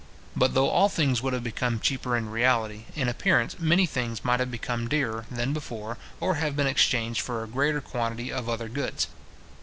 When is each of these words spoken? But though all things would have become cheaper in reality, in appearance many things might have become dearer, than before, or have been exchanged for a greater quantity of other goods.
But 0.35 0.55
though 0.55 0.67
all 0.69 0.89
things 0.89 1.21
would 1.21 1.33
have 1.33 1.43
become 1.43 1.79
cheaper 1.79 2.17
in 2.17 2.31
reality, 2.31 2.85
in 2.95 3.07
appearance 3.07 3.59
many 3.59 3.85
things 3.85 4.25
might 4.25 4.39
have 4.39 4.49
become 4.49 4.87
dearer, 4.87 5.27
than 5.29 5.53
before, 5.53 5.99
or 6.19 6.33
have 6.41 6.55
been 6.55 6.65
exchanged 6.65 7.21
for 7.21 7.43
a 7.43 7.47
greater 7.47 7.81
quantity 7.81 8.31
of 8.33 8.49
other 8.49 8.67
goods. 8.67 9.09